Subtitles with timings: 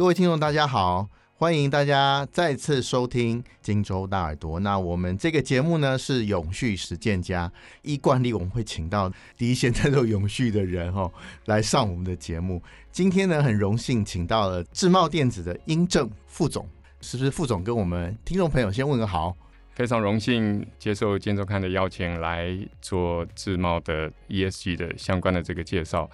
[0.00, 4.58] 各位听众，大家好，欢迎大家再次收听金州大耳朵。
[4.60, 11.12] 那我们这个节目呢是永续实践家，依惯例我们会请到第一线在做永续的人哦
[11.44, 12.62] 来上我们的节目。
[12.90, 16.66] 今天呢很荣幸请到了智茂电子的英正副总，
[17.02, 19.36] 是不是副总跟我们听众朋友先问个好？
[19.74, 22.48] 非常荣幸接受今周刊的邀请来
[22.80, 26.08] 做智茂的 ESG 的相关的这个介绍。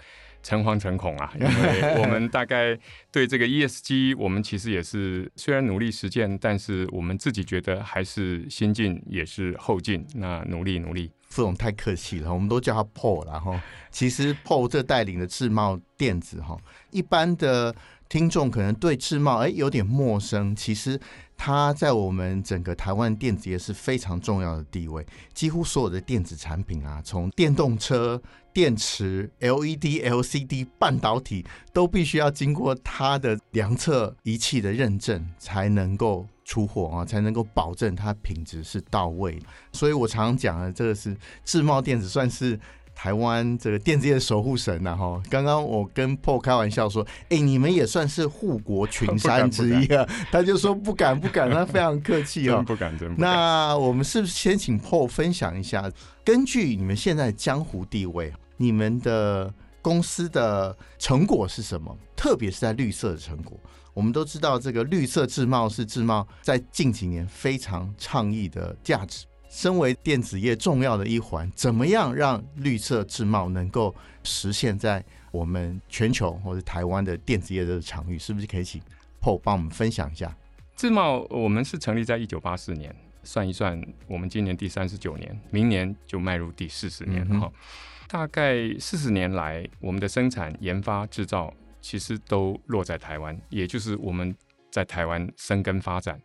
[0.47, 2.79] 诚惶诚恐啊， 因为我们大概
[3.11, 10.07] 对这个 ESG，我们其实也是虽然努力实践，但是我们自己觉得还是先进也是后进。
[10.15, 13.59] 那努力努力，副总太客气了，我们都叫他 Paul 然后
[13.91, 16.57] 其实 Paul 这带领的智茂电子哈，
[16.93, 17.75] 一般的
[18.09, 21.01] 听众可能对智茂哎有点陌生，其实。
[21.37, 28.21] 它在我们整个台湾电子业是非常重要的地位，几乎所有的电子产品啊，从电动车、
[28.53, 39.39] 电池、LED、LCD、半导体，都必须要经过它的量测仪器的认证，才能够出货啊，才能够保证它品质是到位。
[39.73, 42.59] 所以我常常讲的，这个是智茂电子算是。
[42.97, 45.23] 台湾这个电子业的守护神呐，哈！
[45.29, 50.09] 刚刚我跟 Paul 开玩笑说，哎、欸，你们也算是护国群山之一啊。
[50.33, 53.31] 他就说不敢不敢，他非常客气哦， 不敢真不敢。
[53.31, 55.89] 那我们是不是先请 Paul 分享一下，
[56.25, 59.53] 根据你们现在的江湖地位，你们的
[59.83, 61.95] 公司的成果是什么？
[62.17, 63.61] 特别是在绿色的成果，
[63.93, 69.27] 我们都知道这个绿色自贸是自贸在近几年非常倡议的价值。
[69.49, 78.19] 身为电子业重要的一环，怎么样让绿色智茂能够实现，在我们全球或者台湾的电子业的场域？
[78.19, 78.81] 是不是可以请
[79.21, 80.37] Paul 帮我们分享一下？
[80.75, 87.47] 智茂，我们是成立在一九八四年，算一算，我们今年第三十九年，明年就迈入第四十年了哈。
[87.47, 87.61] 嗯、
[88.09, 94.35] 大概四十年来，我们的生产、研发、制造其实都落在台湾，也就是我们
[94.71, 96.21] 在台湾生根发展。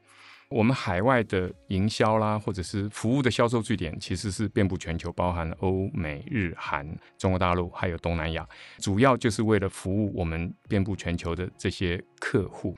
[0.51, 6.85] 我们海外的营销啦，或者是服务的销售据点，其实是遍布全球，包含欧美日韩、
[7.17, 8.45] 中国大陆，还有东南亚，
[8.77, 12.75] 主要就是为了服务我们遍布全球的这些客户。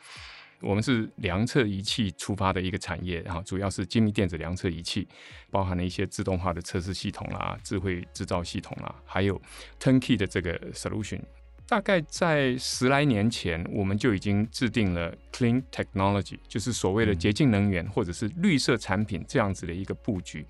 [0.62, 5.08] 我们是量测仪器出发的一个产业，然后主要是精密电子量测仪器，
[5.50, 9.42] 包含了一些自动化的测试系统啦、智慧制造系统啦，还有
[9.80, 11.20] turnkey 的这个 solution。
[11.66, 20.46] 大概在十来年前，我们就已经制定了 Clean Technology，就是所谓的洁净能源或者是绿色产品这样子的一个布局。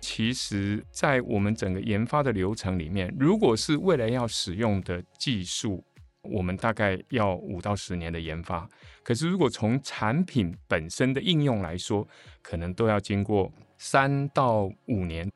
[0.00, 5.82] 其实，在我们整个研发的流程里面，如果是未来要使用的技术，
[6.22, 8.68] 我们大概要五到十年的研发。
[9.02, 12.06] 可是，如果从产品本身的应用来说，
[12.42, 15.30] 可能都要经过三到五年。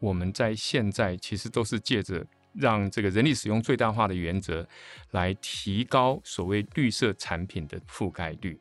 [0.00, 2.26] 我们在现在其实都是借着。
[2.54, 4.66] 让这个人力使用最大化的原则，
[5.10, 8.58] 来提高所谓绿色产品的覆盖率。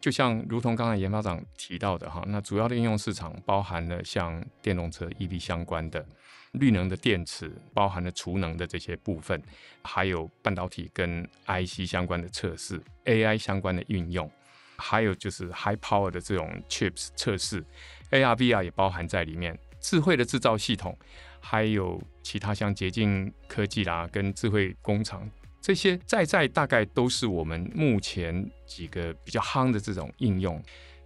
[0.00, 6.06] 就像如同刚才研发长提到的哈，那主要的应用市场包含了像电动车 EV 相关的
[6.52, 9.42] 绿能的电池，包含了储能的这些部分，
[9.82, 14.30] 还有半导体跟 IC 相关的测试，AI 相关的运用，
[14.76, 17.64] 还有就是 High Power 的这种 Chips 测试
[18.12, 20.96] ，AR VR 也包含在里面，智慧的制造系统。
[21.40, 25.28] 还有其他像洁净科技啦，跟智慧工厂
[25.60, 30.62] 这些，在在大概都是我们目前几个比较夯的这种应用。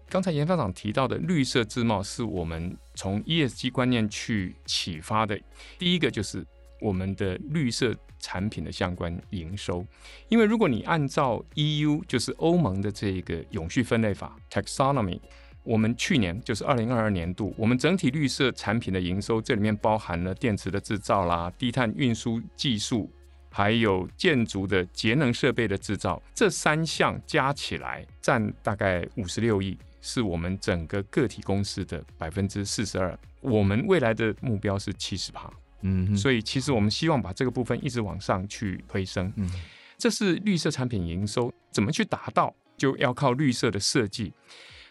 [0.09, 5.41] 刚才研发长提到的绿色智茂，是我们从 ESG 观念去启发的。
[5.78, 6.47] 第一个就是
[6.81, 9.84] 我们的绿色产品的相关营收，
[10.28, 15.20] 因为如果你按照 EU 就是欧盟的这个永续分类法 Taxonomy。
[15.65, 23.09] 我们去年就是二零二二年度，我们整体绿色产品的营收，这里面包含了电池的制造啦、低碳运输技术，
[23.50, 33.17] 还有建筑的节能设备的制造，这三项加起来占大概五十六亿，是我们整个个体公司的百分之四十二。
[33.41, 35.49] 我们未来的目标是七十趴，
[35.82, 39.32] 嗯，所以其实我们希望把这个部分一直往上去推升。
[39.37, 39.49] 嗯，
[39.97, 44.32] 这是绿色产品营收怎么去达到，就要靠绿色的设计。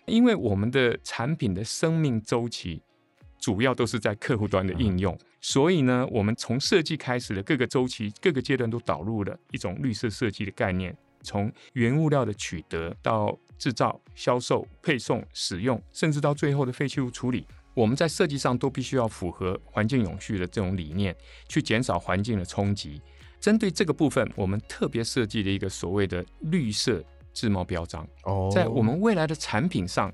[0.05, 2.81] 因为我们的产品的生命周期
[3.39, 10.95] 主要都是在客户端的应用，所以呢，我们从设计开始的各个周期、各个阶段都导入了一种绿色设计的概念。
[11.23, 17.45] 从原物料的取得到制造、销售、配送、使用，甚至到最后的废弃物处理，
[17.75, 21.15] 我们在设计上都必须要符合环境永续的这种理念，
[21.47, 22.99] 去减少环境的冲击。
[23.39, 27.03] 针对这个部分，我们特别设计了一个所谓的绿色。
[27.33, 30.13] 智茂标章哦，在我们未来的产品上，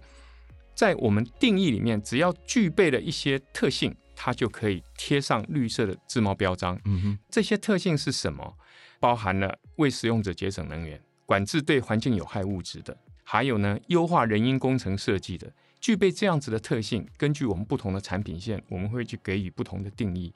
[0.76, 6.80] 在我们定义里面，只要具备了一些特性，它就可以贴上绿色的自贸标章。
[6.86, 8.56] 嗯哼，这些特性是什么？
[9.00, 17.08] 包含了为使用者节省能源，管制对环境有害物质的，还有呢，优化人因工程设计的，具备这样子的特性。
[17.16, 20.34] 根据我们不同的产品线，我们会去给予不同的定义，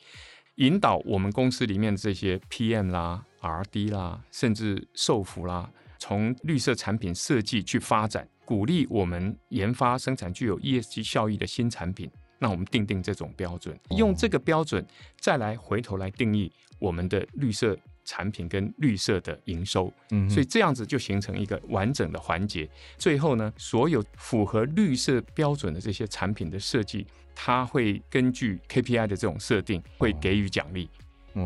[0.56, 12.10] 引导我们公司里面的这些 PM 啦、RD 啦，甚至售服啦，从绿色产品设计去发展，鼓励我们研发生产具有 ESG 效益的新产品。
[12.40, 14.84] 那我们定定这种标准，用这个标准
[15.20, 19.94] 再来回头来定义我们的绿色产品跟绿色的营收。
[20.10, 22.68] 嗯，所以这样子就形成一个完整的环节。
[22.98, 27.06] 最后呢，所有符合绿色标准的这些产品的设计，
[27.36, 30.90] 它会根据 KPI 的这种设定，会给予奖励。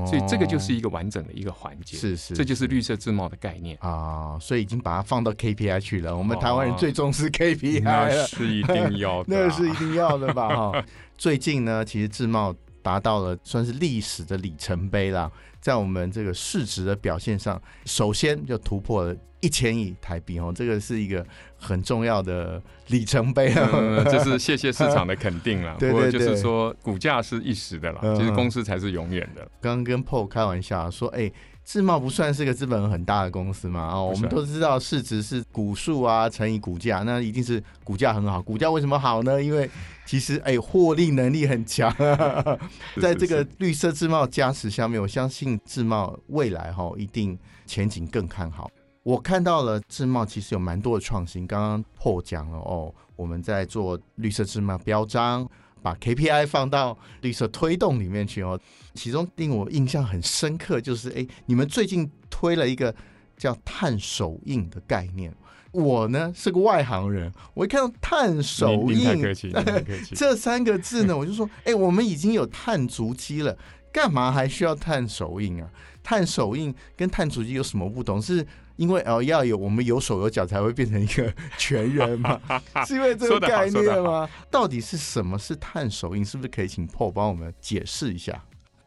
[0.06, 4.38] 所以这个就是一个完整的一个环节，是是，这就是绿色自贸的概念啊。
[4.40, 6.16] 所以已经把它放到 KPI 去了。
[6.18, 10.72] 我们台湾人最重视 KPI 了，那是一定要的， 那是一定要的吧？
[10.72, 10.86] 哈，
[11.18, 15.32] 最近呢，其实自贸达到了算是历史的里程碑了。
[15.66, 21.26] 在我们这个市值的表现上，首先就突破了一千亿台币哦，这个是一个
[21.58, 24.06] 很重要的里程碑啊、嗯！
[24.06, 25.76] 这是谢谢市场的肯定了。
[25.82, 29.42] 对对对，就是说股价是一时的了，其实公司才是永远的。
[29.60, 31.32] 刚刚跟 Paul 开玩笑说，哎。
[31.66, 33.90] 自贸不算是个资本很大的公司嘛？
[33.92, 38.40] 哦，我们都知道市值是股数啊乘以股价，那一定是股价很好。
[38.40, 39.42] 股价为什么好呢？
[39.42, 39.68] 因为
[40.06, 42.58] 其实哎，获利能力很强 啊。
[43.02, 48.70] 在这个绿色自贸加持下面，我相信自贸未来哈一定前景更看好。
[49.04, 51.46] 我看到了自贸其实有蛮多的创新。
[51.46, 55.50] 刚刚 Paul 讲了哦，我们在做绿色自贸标章。
[55.82, 58.60] 把 KPI 放到绿色推动里面去哦，
[58.96, 62.92] 其中令我印象很深刻就是，哎，你们最近推了一个
[63.38, 65.32] 叫碳手印的概念。
[65.76, 69.22] 我呢是个外行人，我一看到碳手印，
[70.16, 73.58] 这三个字呢，我就说，哎，我们已经有碳足迹了，
[73.92, 75.70] 干嘛还需要碳手印啊？
[76.02, 78.22] 碳手印跟碳足迹有什么不同？
[78.22, 78.46] 是？
[78.78, 82.42] 因为哦，要有我们有手有脚才会变成一个全人吗，
[82.86, 84.30] 是因为这个概念吗？
[84.52, 86.26] 到底是什么是碳手印？
[86.26, 88.44] 是不是可以请 Paul 帮我们解释一下？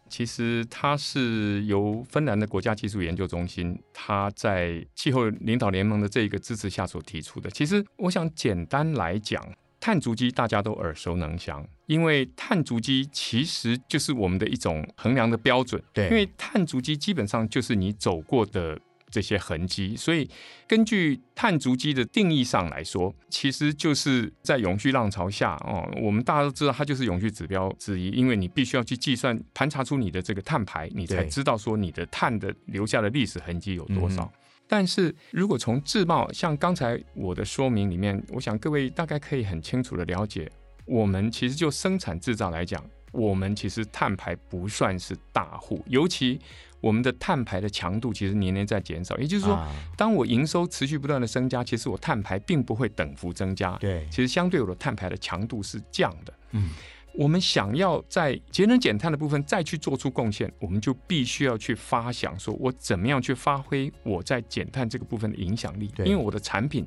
[0.08, 7.50] 其实它是由芬兰的国家技术研究中心，它在气候领导联盟的这一个支持下所提出的。
[7.50, 9.42] 其实我想简单来讲，
[9.78, 15.82] 碳足迹大家都耳熟能详，因为碳足迹其实就是我们的一种衡量的标准。
[15.92, 18.78] 对，因为碳足迹基本上就是你走过的。
[19.10, 20.28] 这些痕迹，所以
[20.66, 34.24] 根据碳足迹的定义上来说，其实就是在永续浪潮下哦，我们大家都知道它就是永续指标之一，因为你必须要去计算盘查出你的这个碳排，你才知道说你的碳的留下的历史痕迹有多少。
[34.24, 34.32] 嗯、
[34.68, 40.50] 但是如果从自贸，像刚才我的说明里面，我想各位大概可以很清楚的了解，
[40.84, 46.40] 我们其实就生产制造来讲，我们其实碳排不算是大户，尤其。
[46.80, 49.60] 我们的碳排的强度其实年年在减少，也就是说，
[49.96, 53.72] 当我营收持续不断的增加，其实我碳排并不会等幅增加。
[53.78, 56.32] 对，其实相对我的碳排的强度是降的。
[56.52, 56.70] 嗯，
[57.14, 65.90] 我们想要在节能减碳的部分再去做出贡献，我们就必须要去发想，说我怎么样去发挥我在减碳这个部分的影响力。
[65.96, 66.86] 对，因为我的产品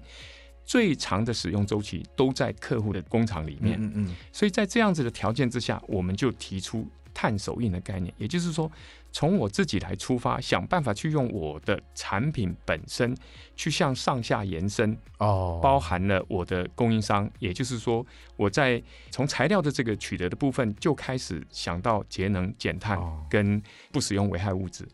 [0.63, 3.78] 最长的使用周期都在客户的工厂里面。
[3.81, 8.72] 嗯嗯，所以在这样子的条件之下，我们就提出碳手印的概念，也就是说。
[9.13, 13.13] 从我自己来出发，想办法去用我的产品本身
[13.58, 18.06] 去向上下延伸哦，包含了我的供应商，也就是说，
[18.38, 22.98] 我在从材料的这个取得的部分就开始想到节能减碳
[23.30, 24.88] 跟不使用危害物质，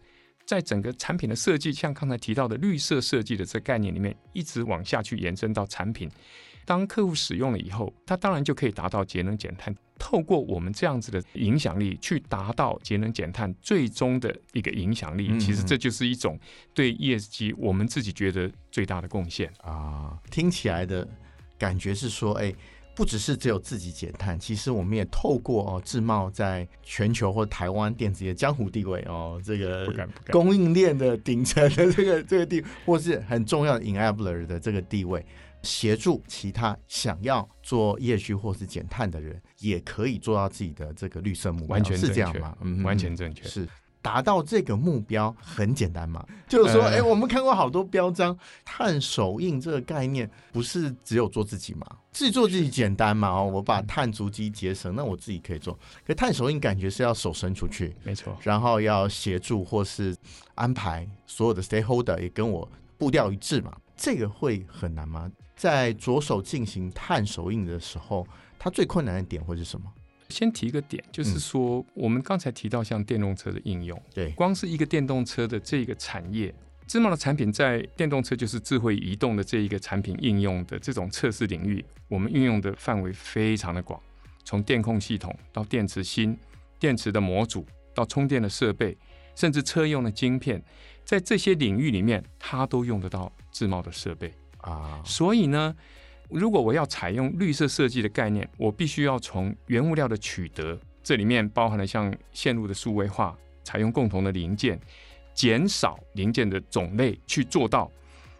[0.48, 6.10] 在整个产品的设计，像刚才提到的绿色设计的这个概念里面，一直往下去延伸到产品。
[6.66, 9.75] 当客户使用了以后，他当然就可以达到节能减碳。
[10.00, 15.38] 透过我们这样子的影响力，去达到节能减碳最终的一个影响力。
[15.39, 16.39] 其实这就是一种
[16.74, 20.18] 对 ESG 我们自己觉得最大的贡献啊。
[20.30, 21.06] 听起来的
[21.58, 22.54] 感觉是说，哎，
[22.98, 29.88] 不只是只有自己减碳，其实我们也透过哦，自贸在全球或台湾电子业江湖地位哦，这个
[30.32, 35.24] 供应链的顶层的这个这个地，或是很重要的 enabler 的这个地位。
[35.63, 42.58] 协助其他想要做业绩或是减碳的人，也可以做到自己的这个绿色目标，完全是这样吗？
[42.62, 43.44] 嗯，完全正确。
[43.44, 43.68] 是
[44.08, 46.26] 达到这个目标很简单嘛？
[46.48, 51.86] 就是说，哎、我们看过好多标章，碳手印这个概念不是只有做自己嘛？
[52.14, 53.28] 自己做自己简单嘛？
[53.28, 55.78] 哦，我把碳足迹节省，那我自己可以做。
[56.06, 60.16] 可碳手印感觉是要手伸出去，没错，然后要协助或是
[60.56, 62.66] 安排所有的 stakeholder 也跟我
[62.98, 63.76] 步调一致嘛？
[63.98, 65.30] 这个会很难吗？
[65.58, 68.26] 在着手进行碳手印的时候，
[68.58, 69.92] 它最困难的点会是什么？
[70.30, 76.54] 先提一个点，就是说，我们刚才提到像电动车的应用，对，光是一个电动车的这个产业，
[76.86, 84.02] 致茂的产品在电动车，就是智慧移动的这一个产品应用的这种测试领域，我们运用的范围非常的广，
[84.44, 86.38] 从电控系统到电池芯、
[86.80, 88.98] 电池的模组到充电的设备，
[89.36, 90.62] 甚至车用的晶片，
[91.04, 94.34] 在这些领域里面，它都用得到智茂的设备。
[94.60, 95.02] 啊。
[95.06, 95.76] 所以呢，
[96.30, 104.80] 如果我要采用绿色设计的概念，我必须要从原物料的取得，这里面包含了像线路的数位化，采用共同的零件。
[105.34, 107.92] 减少零件的种类去做到，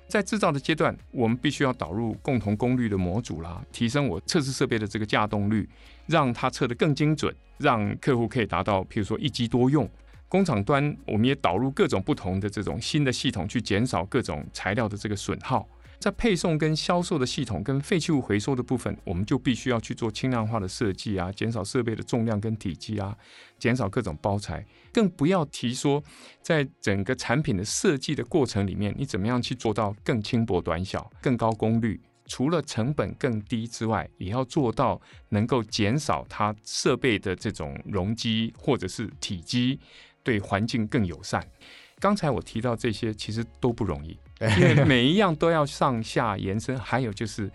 [0.08, 5.70] 在制造的阶段，我们必须要导入共同功率的模组啦，提升我测试设备的这个稼动率，
[6.08, 9.88] 让它测得更精准，让客户可以达到，譬如说一机多用。
[10.28, 15.70] 工厂端我们也导入各种不同的这种新的系统，去减少各种材料的这个损耗。
[16.00, 23.18] 在配送跟销售的系统跟废弃物回收的部分，我们就必须要去做轻量化的设计啊，减少设备的重量跟体积啊，
[23.58, 26.04] 减少各种包材，更不要提说
[26.42, 32.00] 在整个产品的设计的过程里面，你怎么样去做到更轻薄短小、更高功率？
[32.30, 39.80] 除了成本更低之外，也要做到能够减少它设备的这种容积或者是体积，
[40.24, 41.42] 对环境更友善。
[42.00, 44.18] 刚才我提到这些，其实都不容易。
[44.40, 47.52] 因为每一样都要上下延伸，还有就是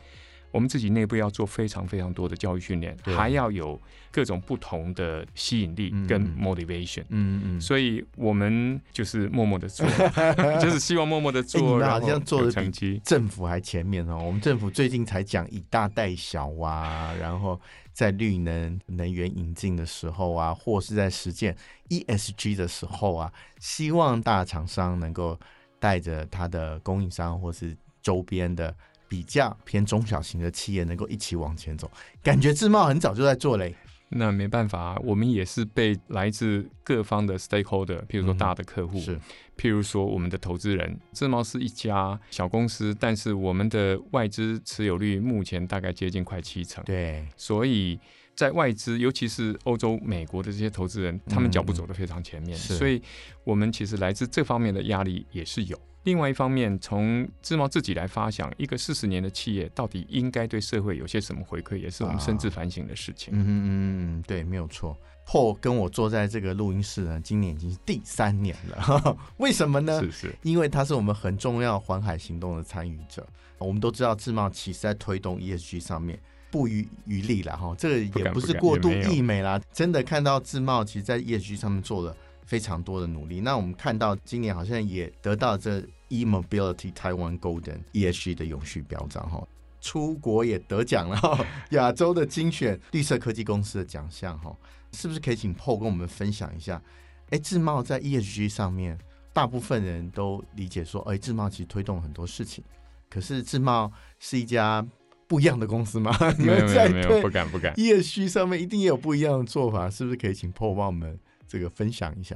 [0.52, 3.80] 我们自己内部要做非常非常多的教育训练，还要有
[4.10, 7.02] 各种不同的吸引力跟 motivation。
[7.08, 9.86] 嗯嗯，所以我们就是默默的做，
[10.60, 11.60] 就是希望默默的做。
[11.60, 14.22] 你们好像做的比政府还前面哦。
[14.24, 17.60] 我们政府最近才讲以大带小啊，然后
[17.92, 21.56] 在绿能能源引进的时候啊，或是在实践
[21.88, 25.38] ESG 的时候啊，希望大厂商能够。
[25.82, 28.72] 带着它的供应商或是周边的
[29.12, 31.90] 比较偏中小型的企业，能够一起往前走，
[32.22, 33.76] 感觉致茂很早就在做嘞。
[34.08, 39.20] 那没办法，我们也是被来自各方的 stakeholder，譬如说大的客户，是
[39.54, 40.98] 譬如说我们的投资人。
[41.12, 46.82] 自贸是一家小公司，但是我们的外资持有率目前大概接近快七成。
[46.84, 48.00] 对，所以
[48.34, 53.02] 在外资，尤其是欧洲、美国的这些投资人，他们脚步走得非常前面，所以
[53.44, 55.78] 我们其实来自这方面的压力也是有。
[56.04, 63.32] 另外一方面，从自贸自己来发想，一个四十年的企业到底应该对社会有些什么回馈，也是我们深自反省的事情。
[63.34, 64.96] 嗯嗯嗯，对，没有错。
[65.24, 69.16] Paul 跟我坐在这个录音室呢，今年已经是第三年了。
[69.36, 70.00] 为什么呢？
[70.02, 73.24] 是是，因为他是我们很重要环海行动的参与者。
[73.58, 76.18] 我们都知道，自贸其实在推动 ESG 上面
[76.50, 77.72] 不遗余力了哈。
[77.78, 82.16] 这个也不是过度溢美啦，真的看到自贸其实在 ESG 上面做了。
[82.52, 83.40] 非常多的努力。
[83.40, 89.42] 那我们看到今年好像也得到这 E-Mobility Taiwan Golden ESG 的永续标章哈，
[89.80, 91.18] 出国也得奖了，
[91.72, 94.54] 亚洲的精选绿色科技公司的奖项哈，
[94.92, 96.82] 是不是可以请 Paul 跟我们分享一下？
[97.30, 98.98] 哎，致茂在 ESG 上面，
[99.32, 102.62] 大部分人都理解说，哎，致茂其实推动很多事情，
[103.08, 104.86] 可是致茂是一家
[105.26, 106.14] 不一样的公司吗？
[106.38, 107.72] 没有没有没有， 不敢不敢。
[107.76, 111.18] ESG 上面一定也有不一样的做法，是不是可以请 Paul 帮我们？
[111.52, 112.34] 这个分享一下，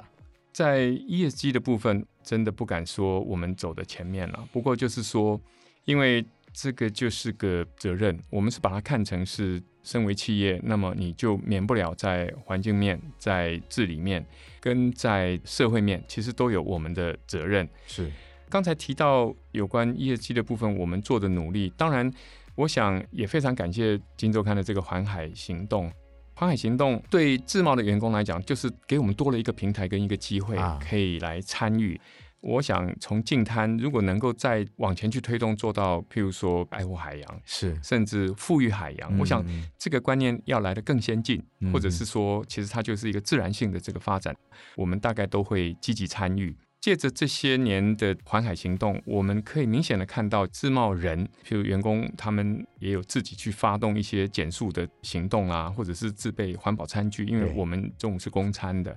[0.53, 4.47] 在 ESG 的部分，真的不敢说我们走的前面了。
[4.53, 5.41] 不过就是说，
[5.87, 14.23] 因为这个就是个责任，我们是把它看成是身为企业，那么你就免不了在环境面、在治理面
[14.61, 17.67] 跟在社会面，其实都有我们的责任。
[17.87, 18.13] 是
[18.51, 22.13] 刚才提到有关 ESG 的部分，我们做的努力，当然，
[22.55, 25.91] 我想也非常感谢《金周刊》的这个环海行动。
[26.39, 31.97] 环海行动对自贸的员工来讲，就是给我们多了一个平台跟一个机会，可以来参与。
[31.97, 32.01] 啊、
[32.43, 39.43] 我想从净滩，如果能够再往前去推动，做到譬如说爱护海洋，是甚至富裕海洋，嗯、我想
[39.79, 44.37] 这个观念要来得更先进，嗯、或者是说，其实它就是一个自然性的这个发展，
[44.77, 46.55] 我们大概都会积极参与。
[46.87, 58.97] 借着这些年的环海行动，我们可以明显的看到，自贸人，譬如员工，他们也有自己去发动一些减速的行动啊，或者是自备环保餐具，因为我们中午是公餐的，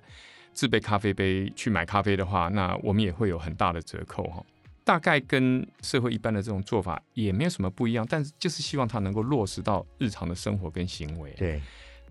[0.53, 4.45] 自备咖啡杯去买咖啡的话，那我们也会有很大的折扣哈。
[4.83, 11.31] 大概跟社会一般的这种做法也没有什么不一样，但是就是希望它能够落实到日常的生活跟行为。
[11.35, 11.59] 对。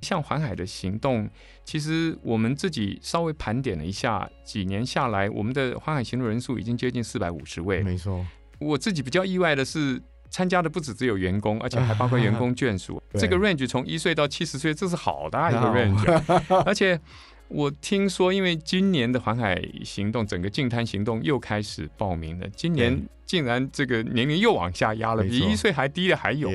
[0.00, 1.28] 像环海的行动，
[1.64, 7.82] 其实我们自己稍微盘点了一下，几年下来，我们的环海行动人数已经接近四百五十位。
[7.82, 8.24] 没错，
[8.58, 10.00] 我自己比较意外的是，
[10.30, 13.02] 参加的不只只有员工，而且还包括员工眷属。
[13.18, 16.22] 这个 range 从一岁到七十岁，这是好大一个 range。
[16.64, 17.00] 而且
[17.48, 26.50] 我听说，因为今年的环海行动，整个净滩行动又开始报名了，今年竟然这个年龄又往下压了，比一岁还低的还有。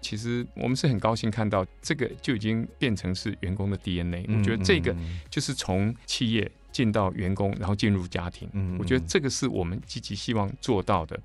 [0.00, 4.24] 其实我们是很高兴看到这个就已经变成是员工的 DNA。
[4.28, 4.94] 我觉得这个
[5.28, 8.48] 就是从企业进到员工，然后进入家庭。
[8.78, 11.20] 我觉得这个是我们积极希望做到的。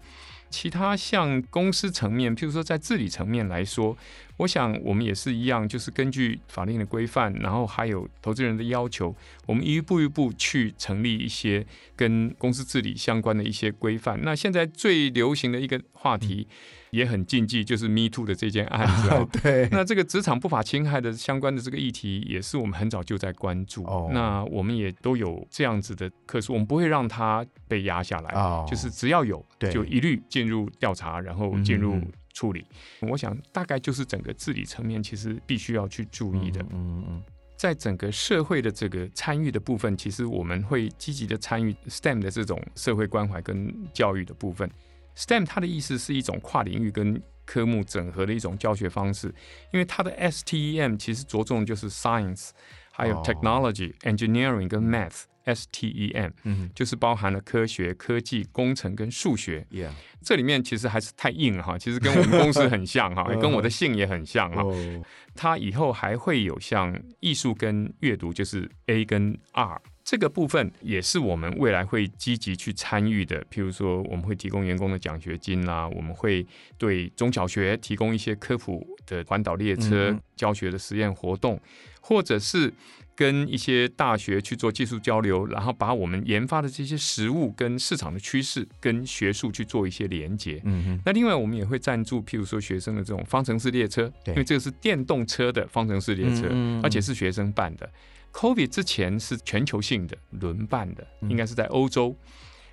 [0.50, 3.98] 其他像公司层面，譬如说在治理层面来说，
[4.38, 9.14] 我想我们也是一样，就是根据法令的规范，然后还有投资人的要求，
[9.48, 11.66] 我们一步一步去成立一些
[11.96, 14.20] 跟公司治理相关的一些规范。
[14.22, 16.48] 那现在最流行的一个话题。
[16.92, 19.10] 也很禁忌，就是 Me Too 的这件案子。
[19.10, 19.28] 啊。
[19.42, 23.84] 对，那这个职场不法侵害的相关的这个议题，也是我们很早就在关注。
[23.86, 28.32] 哦，那我们也都有这样子的可是，我们不会让它被压下来。
[28.34, 32.00] 哦，就是只要有，就一律进入调查，然后进入
[32.34, 32.66] 处理。
[33.02, 36.62] 嗯、我想大概就是整个治理层面，其实必须要去注意的。
[36.72, 37.24] 嗯嗯，
[37.56, 44.70] 在整个社会的这个参与的部分，其实我们会积极的参与 STEM 的这种社会关怀跟教育的部分。
[45.16, 49.34] STEM 它的意思是一种跨领域跟科目整合的一种教学方式，
[49.72, 52.50] 因为它的 STEM 其实着重就是 Science，
[52.92, 54.14] 还有 Technology、oh.
[54.14, 55.24] Engineering 跟 Math。
[55.46, 59.64] STEM，嗯，就是包含了科学、科技、工程跟数学。
[59.70, 59.92] Yeah.
[60.24, 64.64] 这里面其实还是太硬了哈，其实跟我们公司很像哈， 跟我的姓也很像哈。
[65.36, 69.80] 它以后还会有像艺术跟阅读，就是 A 跟 R。
[70.06, 76.46] 这个部分也是我们未来会积极去参与的，譬如说我们会提供员工的奖学金啦，我们会
[76.78, 81.60] 对中小学提供一些科普的环岛列车教学的实验活动，
[82.00, 82.72] 或者是
[83.16, 90.62] 跟一些大学去做技术交流，然后把我们研发的这些实物跟市场的趋势跟学术去做一些连接。
[90.66, 91.02] 嗯哼。
[91.06, 96.50] 那另外我们也会赞助，譬如说学生的这种方程式列车，对，因为这个是电动车的方程式列车，
[96.84, 97.90] 而且是学生办的。
[98.34, 102.14] COVID 之前是全球性的轮办的，应该是在欧洲，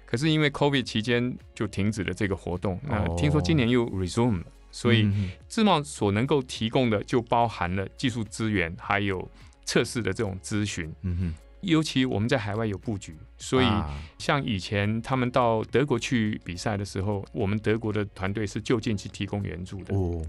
[0.05, 2.81] 可是因为 COVID 期间就停止了这个活动。
[2.83, 5.09] 那听说今年又 resume 了，所以
[5.47, 9.31] 自贸所能够提供的就包含了技术资源，还有
[9.65, 10.93] 测试的这种咨询。
[11.03, 13.67] 嗯哼，尤其我们在海外有布局，所以
[14.19, 19.95] 像以前他们到德国去比赛的时候，我们德国的团队是就近去提供援助的。
[19.95, 20.23] 哦。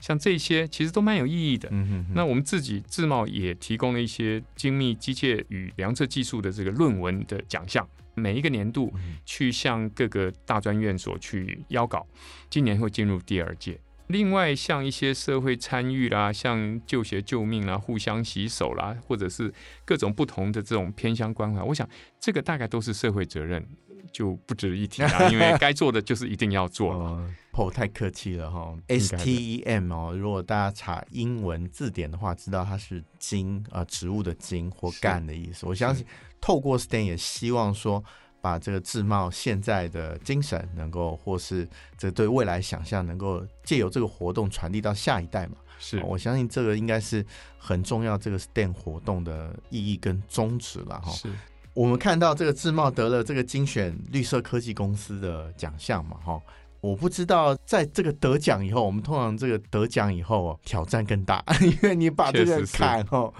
[0.00, 1.68] 像这些其实都蛮有意义的。
[1.72, 2.12] 嗯哼哼。
[2.14, 8.92] 那我们自己自贸也提供了一些精密机械与量测技术的这个论文的奖项，每一个年度
[9.24, 12.06] 去向各个大专院所去邀稿，
[12.48, 13.78] 今年会进入第二届。
[14.08, 19.52] 另外，像一些社会参与啦，像救学救命啦、互相洗手啦，或者是
[19.84, 21.88] 各种不同的这种偏乡关怀，我想
[22.20, 23.66] 这个大概都是社会责任。
[24.10, 27.30] 就不值一提了， 因为该做的就是一定要做了。
[27.52, 28.74] 哦，太客气了哈。
[28.88, 35.66] STEM 哦，如果大家查英文字典的话，知道它是茎啊，植物的茎或干的意思。
[35.66, 36.06] 我相信
[36.40, 38.02] 透过 Stan 也希望说，
[38.40, 45.56] 把这个自贸现在的精神，能够或是这对未来想象，能够借由这个活动传递到下一代嘛。
[45.78, 47.24] 是，我相信这个应该是
[47.56, 51.10] 很重要，这个 STEM 活动的意义跟宗旨了哈。
[51.12, 51.28] 是。
[51.74, 56.42] 我们看到这个自贸得了这个精选绿色科技公司的奖项嘛，哈，
[56.80, 63.32] 我不知道在这个得奖以后，我们通常这个得奖以后挑战更大， 因为你把这个坎哦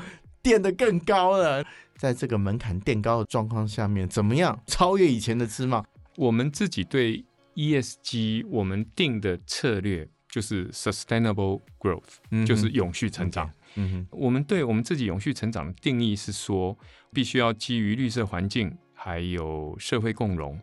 [0.43, 1.65] 垫得更高了，
[1.97, 5.85] 在这个门槛垫高的状况下面，怎么样超越以前的致茂？
[6.17, 7.25] 我们自己对
[7.55, 13.51] ESG 我们定的策略就是 Sustainable Growth，嗯，就是永续成长。
[13.75, 16.77] 嗯哼，我们对我们自己永续成长的定义是说，
[17.13, 20.59] 必须要基于绿色环境，还有社会共荣。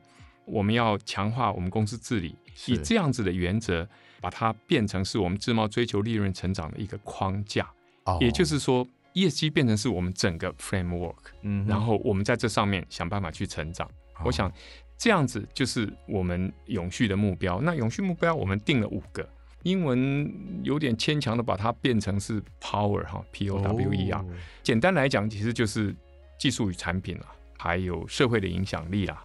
[0.46, 2.36] 我们要强化我们公司治理，
[2.68, 3.88] 以这样子的原则，
[4.22, 7.68] 把它变成是我们自贸追求利润成长的一个框架。
[8.06, 11.16] 哦，也就是说，ESG 变成是我们整个 framework。
[11.42, 13.88] 嗯，然后我们在这上面想办法去成长。
[14.18, 14.52] 哦，我想
[14.98, 17.60] 这样子就是我们永续的目标。
[17.62, 19.28] 那永续目标我们定了五个。
[19.64, 20.32] 英文
[20.64, 24.24] 有点牵强的把它变成是 power 哈，P O W E R。
[24.62, 25.96] 简单来讲，其实就是
[26.38, 29.24] 技术与产品啦，还有社会的影响力啦。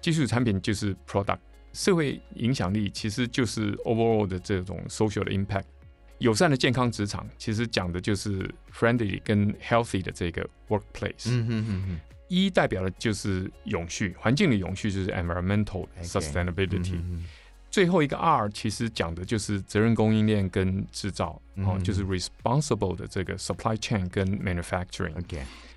[0.00, 1.38] 技术与产品就是 product，
[1.72, 5.66] 社会影响力其实就是 overall 的这种 social 的 impact。
[6.18, 11.26] 友善的健康职场其实讲的就是 friendly 跟 healthy 的这个 workplace。
[11.28, 12.00] 嗯嗯嗯嗯。
[12.28, 16.98] 一代表的就是永续，环境的永续就是 environmental sustainability。
[17.70, 25.12] 最后一个 R 其实讲的就是责任供应链跟制造，哦，就是 responsible 的这个 supply chain 跟 manufacturing。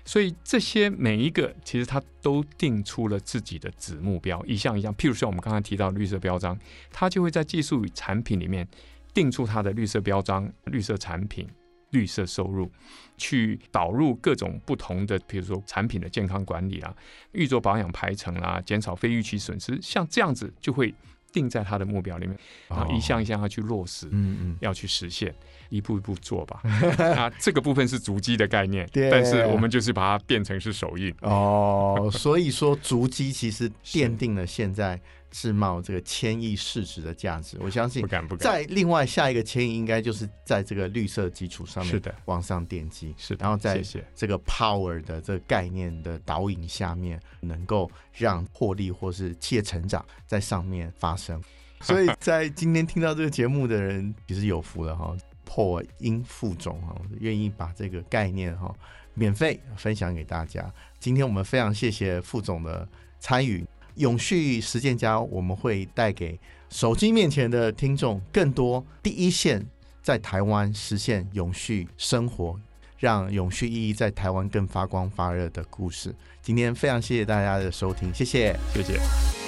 [0.04, 4.92] 所以这些每一个其实它都定出了自己的子目标，一项一项。
[4.96, 6.58] 譬如说我们刚才提到绿色标章，
[6.90, 8.66] 它就会在技术与产品里面
[9.12, 11.48] 定出它的绿色标章、绿色产品、
[11.90, 12.70] 绿色收入，
[13.16, 16.94] 去导入各种不同的，比如说产品的健康管理啊、
[17.32, 20.94] 预做保养排程啦、减少非预期损失，像这样子就会。
[21.32, 25.32] 定在他的目标里面，然后一项一项要去落实，嗯嗯，要去实现，
[25.68, 26.60] 一步一步做吧。
[27.16, 31.14] 啊这个部分是足迹的概念，对，但是我们就是把它变成是手印。
[31.20, 37.56] 哦，所以说足迹其实奠定了现在致茂这个千亿市值的价值。
[37.60, 38.52] 我相信，不敢不敢。
[38.52, 43.42] 在另外下一个千亿，应该就是在这个绿色基础上面，是的，往上奠基，是的。
[43.44, 43.82] 然后在
[44.14, 51.42] 这个 power 的这个概念的导引下面，能够让获利或是企业成长在上面发生。
[51.80, 55.16] 所以在今天听到这个节目的人，其实有福了哈。
[55.52, 58.72] 破音副总哈，愿意把这个概念哈
[59.14, 60.72] 免费分享给大家。
[61.00, 62.88] 今天我们非常谢谢副总的
[63.18, 63.66] 参与。
[64.00, 66.38] 永续实践家，我们会带给
[66.70, 69.64] 手机面前的听众更多第一线
[70.02, 72.58] 在台湾实现永续生活，
[72.98, 76.14] 让永续意义在台湾更发光发热的故事。
[76.42, 79.39] 今天非常谢谢大家的收听，谢谢，谢谢。